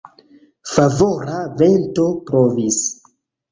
Favora 0.69 1.37
vento 1.61 2.09
blovis. 2.33 2.83